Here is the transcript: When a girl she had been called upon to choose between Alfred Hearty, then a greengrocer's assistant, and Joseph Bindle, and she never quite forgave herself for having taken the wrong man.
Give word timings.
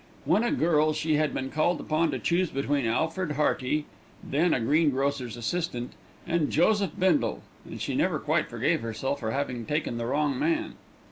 When 0.25 0.43
a 0.43 0.49
girl 0.51 0.93
she 0.93 1.17
had 1.17 1.31
been 1.31 1.51
called 1.51 1.79
upon 1.79 2.09
to 2.09 2.17
choose 2.17 2.49
between 2.49 2.87
Alfred 2.87 3.33
Hearty, 3.33 3.85
then 4.23 4.51
a 4.51 4.59
greengrocer's 4.59 5.37
assistant, 5.37 5.91
and 6.25 6.49
Joseph 6.51 6.93
Bindle, 6.97 7.43
and 7.65 7.79
she 7.79 7.93
never 7.93 8.17
quite 8.17 8.49
forgave 8.49 8.81
herself 8.81 9.19
for 9.19 9.29
having 9.29 9.63
taken 9.63 9.99
the 9.99 10.07
wrong 10.07 10.39
man. 10.39 10.73